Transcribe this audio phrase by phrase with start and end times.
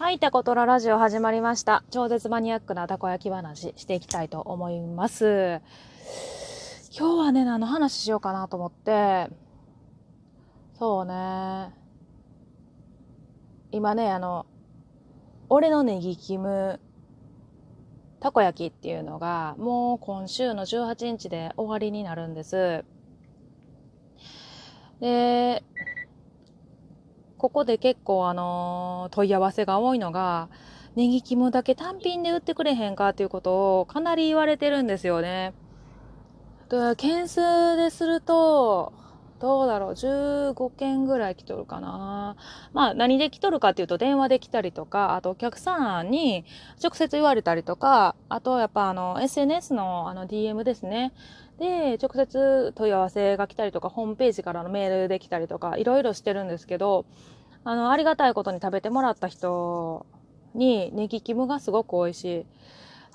[0.00, 1.84] はい、タコトララジオ始まりました。
[1.90, 5.60] 超絶マニアックなたこ焼き話していきたいと思います。
[6.90, 9.28] 今日はね、何の話しようかなと思って、
[10.78, 11.74] そうね。
[13.72, 14.46] 今ね、あの、
[15.50, 16.80] 俺のネギキム
[18.20, 22.86] たこ焼きっていうのが、もう今週の18日で終わりになるんです。
[24.98, 25.62] で、
[27.40, 30.50] ここで結構あの問い合わせが多いのが、
[30.94, 33.08] ネギキムだけ単品で売ってくれへんか？
[33.08, 35.54] っていうことをかなり言われてるんですよね。
[36.68, 38.92] で件数ですると、
[39.40, 42.36] どうだろう、15件ぐらい来とるかな。
[42.74, 46.44] まあ何で来とるかっていうと電話で来たりとか、あとお客さんに
[46.82, 51.14] 直接言われたりとか、あとやっぱあの SNS のあの DM ですね。
[51.58, 57.04] で、直接問い合わせが来たりとか、ホームページからのメールで来たりとか、いろいろしてるんですけど、
[57.64, 60.06] あの、ありがたいことに食べてもらった人
[60.54, 62.46] に、ネギキムがすごく美味しい。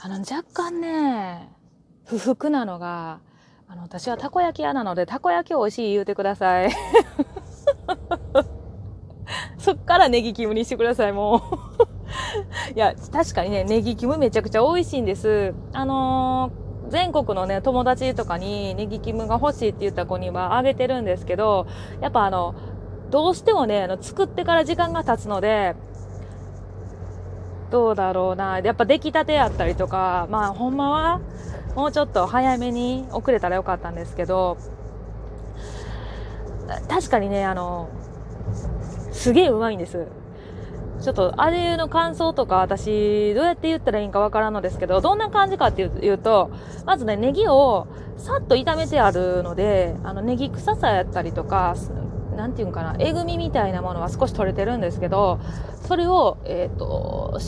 [0.00, 1.48] あの、若干ね、
[2.06, 3.20] 不服なのが、
[3.68, 6.70] あの、私はたこ焼き屋なので、たこ焼き美味しい言うてください。
[9.58, 11.40] そっからネギキムにしてください、もう。
[12.74, 15.54] いや、確かにね、ネギキムめちゃくちゃ美味しいんです。
[15.72, 21.66] あのー全国のね、友達とかにネギキムが欲しいって言った子にはあげてるんですけど、
[22.02, 22.54] やっぱあの、
[23.12, 25.76] どうしてもね、あの、作ってから時間が経つので、
[27.70, 28.58] どうだろうな。
[28.60, 31.20] やっぱ出来たてやったりとか、まあほんまは、
[31.76, 34.56] もうちょっと早めに遅れたらよかったんですけど、
[36.88, 37.90] 確かにね、あの、
[39.12, 40.08] すげえうまいんです。
[41.02, 46.50] ちょっと味の感想とか私どうやって言ったらいいんかわからんのですけど、どんな感じかっていうと、
[46.86, 51.74] まずね、ネギをさっと炒めてあるので、あのネギ臭さやったりとか、
[52.42, 55.38] なんていうんかな、えぐみみたいなものは少し取れてるんですけど、
[55.86, 57.38] それを、えっ、と、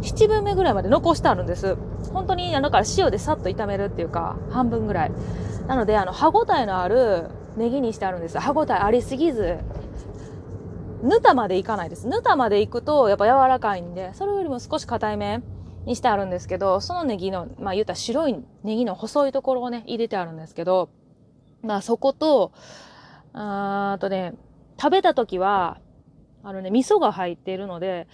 [0.00, 1.76] 7分目ぐらいまで残してあるんです。
[2.12, 5.12] 本当に、だから塩でさっと炒めるっていうか、半分ぐらい。
[5.68, 8.40] なので、あの、歯ごたえのあるネギにしてあるんです。
[8.40, 9.58] 歯ごたえありすぎず、
[11.04, 12.08] ぬたまでいかないです。
[12.08, 15.42] ぬたまでいくと、やっぱ柔らかいんで、それよりも少し硬いめ
[15.86, 18.34] にしてあるんですけど、そのネギの、まあ言ったら白い
[18.64, 20.88] ネギの細いところをね、入れてあるんですけど、
[21.62, 22.50] まあそこと、
[23.32, 24.34] あーとね、
[24.80, 25.78] 食べた時は、
[26.42, 28.08] あのね、味噌が入っているので、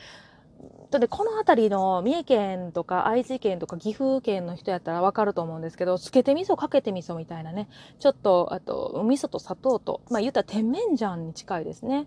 [0.91, 7.69] でこの辺りの三重県とか愛知県とか岐阜県の人やったらわかると思うんですけど、つけて味噌かけて味噌みたいなね、
[7.99, 12.07] ちょっと、あと、味噌と砂糖と、まあ言ったら甜麺醤に近いですね。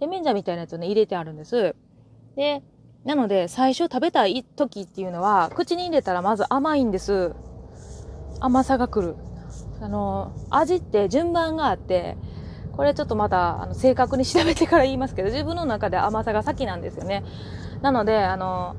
[0.00, 1.76] 甜麺醤みたいなやつをね、入れてあるんです。
[2.34, 2.62] で、
[3.04, 7.32] なので、最初食べたい時っていうのは、口に入れたらまず甘いんです。
[8.40, 9.14] 甘さが来る。
[9.80, 12.16] あの、味って順番があって、
[12.76, 17.24] これちょっとまたあの正確に調べてから言いますけど自分の中で甘さが先なんですよね。
[17.82, 18.76] なのであの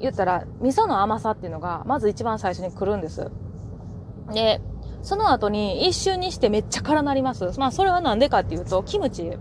[0.00, 3.30] 言ったら味噌の甘さっていうのがまず一番最初に来るんです。
[4.32, 4.60] で
[5.02, 7.58] その後に一瞬にしてめっちゃ辛なります。
[7.58, 9.38] まあそれはなんでかっていうとキムチ。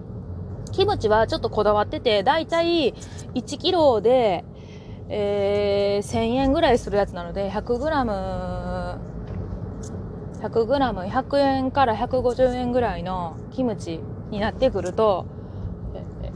[0.71, 2.93] キムチはちょっとこだわっててだいたい
[3.35, 4.45] 1キロで
[5.13, 9.10] えー、1000円ぐらいするやつなので、100g
[10.41, 15.25] 100g100 円から150円ぐらいのキムチになってくると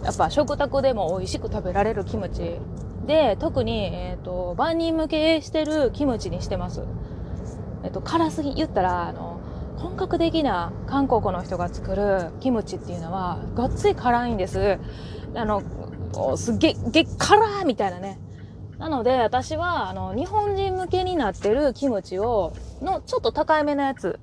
[0.03, 2.59] やっぱ食卓でも美味しく食べられるキムチ
[3.07, 6.83] で特に、えーと、万人向けしてるキムチにしてます、
[7.83, 9.39] えーと、辛すぎ言ったらあの
[9.77, 14.79] 本格的な韓国の人が作るキムチっていうのはがっつり辛いんです。
[15.35, 15.61] あの
[16.37, 16.75] すっげっ
[17.17, 18.19] 辛みたいなね。
[18.77, 24.19] なので、私は、あの、日本人向けになってるキムチを、の、ちょっと高いめのやつ。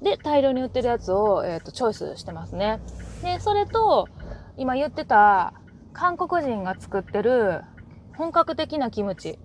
[0.00, 2.80] で、大量に売ってるやつを、えっ、と、チョイスしてますね。
[3.22, 4.08] で、それと、
[4.56, 5.54] 今言ってた、
[5.92, 7.62] 韓国人が作ってる
[8.16, 9.38] 本格的なキムチ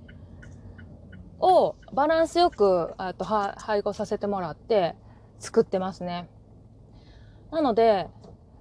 [1.40, 4.96] をバランスよく、あと、は、配合させてもらって
[5.40, 6.30] 作ってますね。
[7.52, 8.08] なので、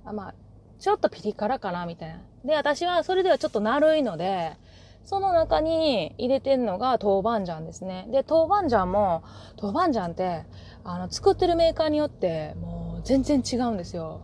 [0.04, 0.34] あまあ、
[0.78, 2.20] ちょっとピリ辛かな、みたいな。
[2.44, 4.56] で、私はそれではちょっとなるいので、
[5.04, 8.06] その中に入れてんのが豆板醤ですね。
[8.10, 9.22] で、豆板醤も、
[9.60, 10.46] 豆板醤って、
[10.84, 14.22] あの、作ってるメーカーによって、もう全然違うんですよ。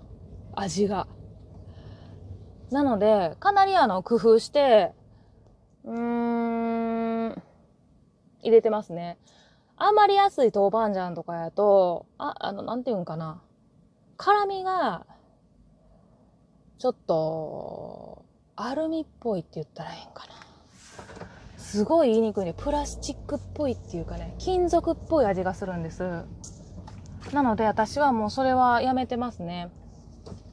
[0.53, 1.07] 味が。
[2.71, 4.93] なので、かなりあの、工夫して、
[5.85, 7.43] うーん、
[8.43, 9.19] 入れてますね。
[9.77, 13.43] あんまり安い豆板醤とかやと、あ、あの、なんていうんかな。
[14.17, 15.07] 辛みが、
[16.79, 18.25] ちょっと、
[18.57, 20.48] アルミっぽいって言ったらいいんかな。
[21.57, 22.55] すごい言いにくいね。
[22.57, 26.25] プラスチックっぽいっていうかね、金属っぽい味がするんです。
[27.33, 29.71] なので私はもうそれはやめてますね。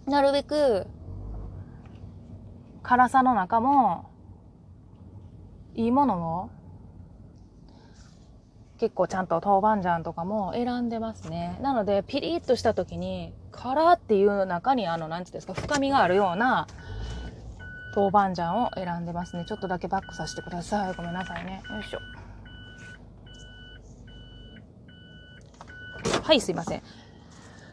[0.05, 0.87] なるべく、
[2.83, 4.09] 辛さの中も、
[5.73, 6.49] いいものを
[8.77, 11.57] 結構ちゃんと豆板醤とかも選んでますね。
[11.61, 16.67] なので、ピリッとした時に、辛っていう中に、あの、なんていうんですか、深みがあるような
[17.95, 19.45] 豆板醤を選んでますね。
[19.45, 20.93] ちょっとだけバックさせてください。
[20.95, 21.63] ごめんなさいね。
[21.69, 21.99] よいしょ。
[26.21, 26.83] はい、すいません。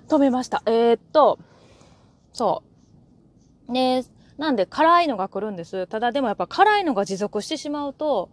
[0.09, 0.63] 止めました。
[0.67, 1.39] えー、っと、
[2.33, 2.63] そ
[3.69, 3.73] う。
[3.73, 4.05] ね
[4.39, 5.87] なんで辛いのが来るんです。
[5.87, 8.31] ただでもやっぱ辛いのが持続してしまうと、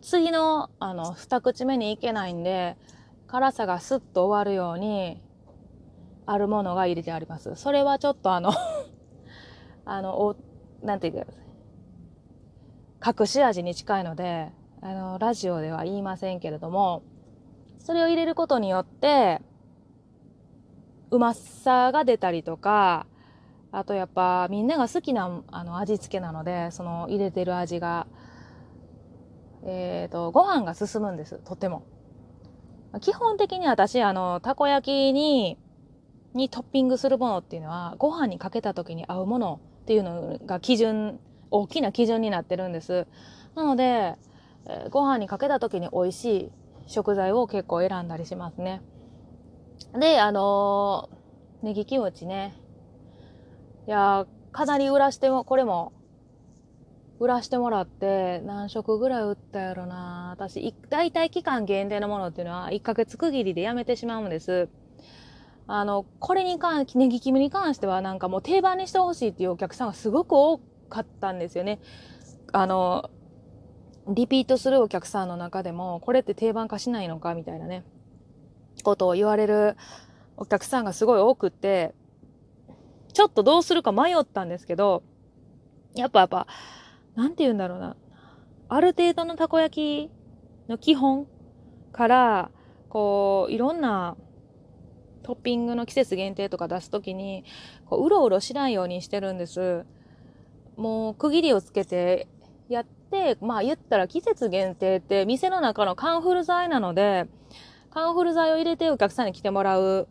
[0.00, 2.76] 次の、あの、二口目に行けないんで、
[3.26, 5.22] 辛さがスッと終わるように、
[6.26, 7.54] あるものが入れてあります。
[7.56, 8.52] それはちょっとあの
[9.84, 10.36] あの、
[10.82, 11.24] なんていう
[13.00, 17.02] か、隠し味に近いので、あの、ラジオでは言いませんけれども、
[17.78, 19.40] それを入れることによって、
[21.10, 23.06] うまさが出たりとか、
[23.70, 28.06] あとやっぱみんなが好きなあの味付けなので、その入れてる味が、
[29.64, 31.84] えっ、ー、と、ご飯が進むんです、とても。
[33.00, 35.58] 基本的に私、あの、たこ焼きに、
[36.34, 41.18] にトッピングするものっていうのは、ご飯にかけた時に合うものっていうのが基準、
[41.50, 43.06] 大きな基準になってるんです。
[43.56, 44.16] なので、
[44.66, 46.52] えー、ご飯にかけた時に美味しい
[46.86, 48.80] 食材を結構選んだりしますね。
[49.98, 52.54] で、あのー、ネギキムチね。
[53.88, 55.92] いやかなり売らしても、これも、
[57.18, 64.68] 売らしてもらって、何食ぐらい売ったやろな私、大体期間限定のものっていうのは、1ヶ月区切りでやめてしまうんです。
[65.74, 70.58] あの、これに関、ネギキムに関しては、なんかもう定番にしてほしいっていうお客さんがすごく多
[70.90, 71.80] かったんですよね。
[72.52, 73.08] あの、
[74.06, 77.84] リピートするお客さんの中でも、これって定番化しないのかみたいなね、
[78.84, 79.78] ことを言われる
[80.36, 81.94] お客さんがすごい多くって、
[83.14, 85.02] ちょっとどうするか迷ったんですけど、
[85.94, 86.46] やっぱやっぱ、
[87.14, 87.96] なんて言うんだろうな。
[88.68, 91.26] ある程度のたこ焼きの基本
[91.92, 92.50] から、
[92.90, 94.18] こう、いろんな
[95.22, 97.44] トッピングの季節限定とか出すときに、
[97.86, 99.84] こう、うろうろしないようにしてるんです。
[100.76, 102.28] もう、区切りをつけて
[102.68, 107.26] やって、まあ言ったら季節限定って店の中のカンフル剤なので、
[107.90, 110.08] カンフル剤を入れてお客さんに来てもらう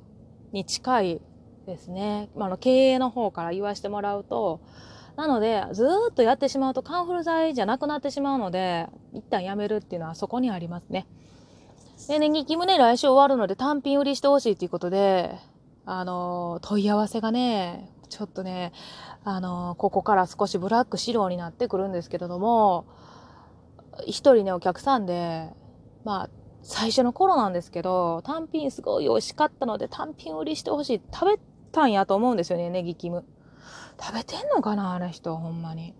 [0.51, 1.21] に近い
[1.65, 2.29] ですね。
[2.35, 4.61] まあ、の経営の方から言わしてもらうと、
[5.17, 11.07] なので、ずっとやってしまうとカンフル剤じゃなくなってしまうので、一旦やめるっていうのはそこにありますね。
[12.07, 15.37] で、ネギキムね、来週終わるので単品売りしてほしいということで、
[15.85, 18.73] あの、問い合わせがね、ちょっとね、
[19.23, 22.85] あの、ここから少しブラック仕様になってくるんですけれども、
[24.05, 25.49] 一人ね、お客さんで、
[26.03, 26.29] まあ、
[26.63, 31.01] 最初の頃なんですけど、単品すごい美味しかったので単品売りしてほしい。
[31.13, 31.39] 食べ
[31.71, 33.25] たんやと思うんですよね、ネギキム。
[33.99, 35.95] 食べてんのかなあの人、ほんまに。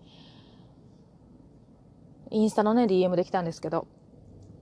[2.30, 3.86] インスタのね、DM できたんですけど。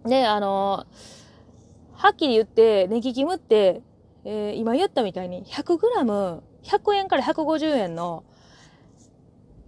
[0.04, 0.86] で、あの
[2.00, 3.82] はっきり言って、ネギキムって、
[4.24, 8.24] えー、今言ったみたいに 100g、100円から150円の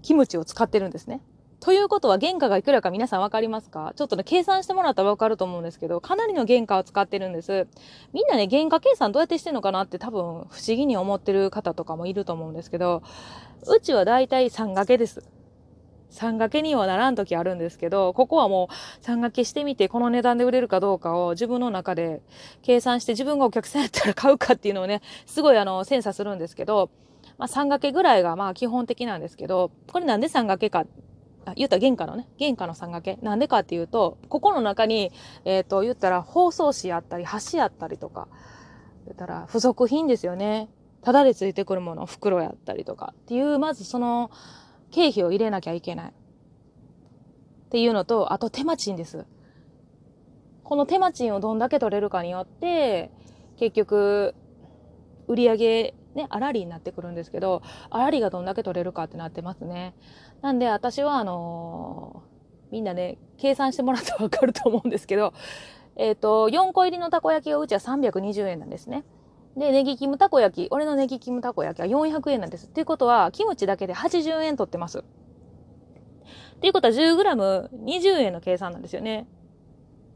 [0.01, 1.21] キムチを使ってるんですね。
[1.61, 3.93] ということは原価がいくらか皆さん分かりますか？
[3.97, 7.69] ちょっとね、計算してもらったら分かると思うんですけど、かなりの原価を使ってるんです。
[8.15, 13.03] みんなね、原価計算どうやってしてんのかなって多分不思議に思ってる方とかもいると思うんですけど、
[13.69, 15.23] うちはだいたい3掛けです。
[16.13, 22.21] 3掛けにはならん時あるんですけど、ここはもう3掛けしてみて、この値段で売れるかどうかを自分の中で
[22.63, 26.91] 計算して自分がお客さんやったら買うかっていうのをね、すごいあの、精査するんですけど、
[27.39, 30.85] まあ3掛けぐらいがまあ基本的なんですけど、これなんで3掛けか
[31.45, 33.19] あ言ったら原価のね、原価の3掛け。
[33.23, 35.13] なんでかっていうと、ここの中に、
[35.45, 38.29] えっ、ー、と、言ったら包装紙やったり、箸やったりとか、
[39.07, 40.69] 言ったら付属品ですよね。
[41.03, 44.31] ただでついてくるもの、袋やったりとかっていう、まずその
[44.93, 46.11] 経費を入れなきゃいけない。
[46.11, 46.13] っ
[47.71, 49.27] ていうのと、あと手間賃です。
[50.63, 53.11] この手間賃をどんだけ取れるかによって、
[53.57, 54.35] 結局、
[55.27, 59.95] 売り上げね、あらりになってくるんですけど、あらりがどんだけ取れるかってなってますね。
[60.43, 65.33] なんで私はあのー、みんなね、計算してもらってわかると思うんですけど、
[65.97, 69.05] えっ、ー、と、4個入りのたこ焼きがうちは320円なんですね。
[69.57, 72.67] で、ネギキムたこ焼き、俺のネギキムたこ焼きは400円なんです。
[72.67, 75.01] っていうことは、キムチだけで80円取ってます。
[75.01, 75.03] っ
[76.61, 79.27] ていうことは 10g20 円の計算なんですよね。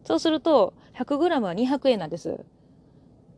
[0.05, 2.45] そうすると、100g は200円なんです。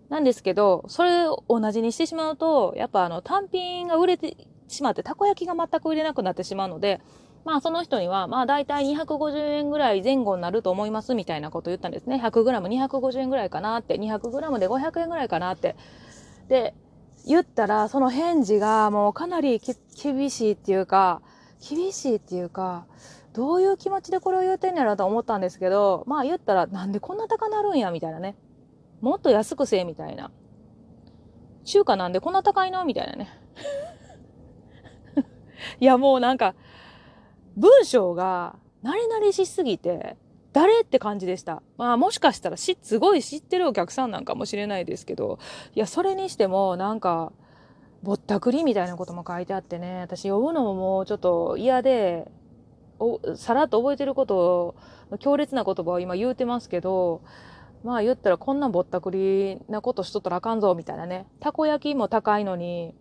[0.09, 4.37] なんですけど、それを同じにしてしまうと、やっぱあの単品が売れて
[4.69, 7.01] しまって、たこ焼きが全く売れなくなってしまうので、
[7.49, 12.19] まあその人には、まあ大体250円ぐらい前後になると思いますみたいなことを言ったんですね。
[12.19, 15.75] 100g250 円ぐらいかなって、200g で500円ぐらいかなって。
[16.51, 16.75] で、
[17.27, 19.63] 言ったら、その返事がもうかなり
[19.97, 21.23] 厳しいっていうか、
[21.67, 22.85] 厳しいっていうか、
[23.33, 28.37] どういう気持ちでこれを言うてんやろと思ったんですけど、まあ言ったら、なんでこんな高なるんや、みたいなね。
[29.01, 30.31] もっと安くせえ、みたいな。
[31.65, 33.31] 中華なんでこんな高いのみたいなね。
[35.81, 36.55] いや、もうなんか、
[37.59, 40.17] 文章が、慣れ慣れしすぎて、
[40.53, 41.63] 誰って感じでした。
[41.77, 45.39] まあもしかしたらし、すごい知ってるお客さんなんかもしれないですけど、
[45.75, 47.33] いや、それにしてもなんか、
[48.03, 52.31] ぼったくりみたいなことも書いてあってね、私呼ぶのももうちょっと嫌で、
[53.01, 54.75] おさらっと覚えてることを、
[55.19, 57.23] 強烈な言葉を今言うてますけど、
[57.83, 61.27] まあ言ったらこんなぼったくりなことしとったらあかんぞみたいなね。
[61.41, 62.95] たこ焼きも高いのに、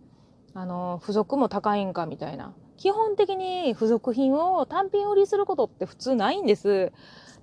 [0.54, 2.54] あの、付属も高いんかみたいな。
[2.78, 6.92] 基本的に付属品を単品売りすることって普通ないんです。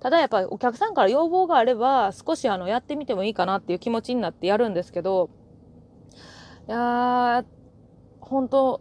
[0.00, 5.30] ただやっぱりお客さんから要望があれば少しあのやってみてもいいかなっていう気持ちになってやるんですけど、
[6.68, 7.44] いやー、
[8.20, 8.80] 本当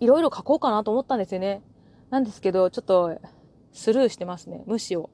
[0.00, 1.62] いろいろ書こうかなと思ったんですよね。
[2.10, 3.18] なんですけど、ちょっと
[3.72, 4.62] スルーしてますね。
[4.66, 5.10] 無視を。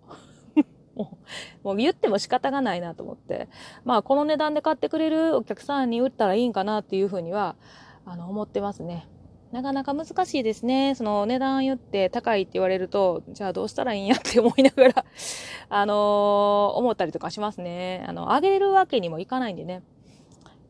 [0.94, 1.18] も
[1.62, 3.48] う、もう言っても仕方がないなと思って。
[3.84, 7.56] まあ、この値段で買ってくれるお客さんに売ったらいいんかなっていうふうには、
[8.04, 9.08] あの、思ってますね。
[9.54, 10.96] なかなか難しいですね。
[10.96, 15.04] その値段言って高いって言われると、じゃあどうしたらいいんやって思いながら
[15.70, 18.04] あのー、思ったりとかしますね。
[18.08, 19.84] あの、上げるわけにもいかないんでね。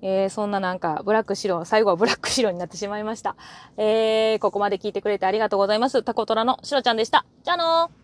[0.02, 3.36] えー、そんななんか、ブラック白、最後はブラック白になってしまいました。
[3.78, 6.02] えー、ここまで聞いてくれてありがとうございます。
[6.02, 7.24] タコトラのシロちゃんでした。
[7.42, 8.03] じゃあのー